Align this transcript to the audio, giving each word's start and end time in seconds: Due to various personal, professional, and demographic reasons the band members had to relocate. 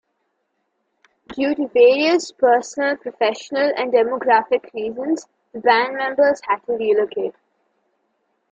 Due 1.27 1.53
to 1.53 1.67
various 1.67 2.31
personal, 2.31 2.97
professional, 2.97 3.71
and 3.77 3.93
demographic 3.93 4.73
reasons 4.73 5.27
the 5.53 5.59
band 5.59 5.95
members 5.95 6.41
had 6.47 6.57
to 6.65 6.73
relocate. 6.73 7.35